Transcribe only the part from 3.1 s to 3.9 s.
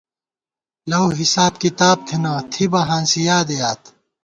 یادےیاد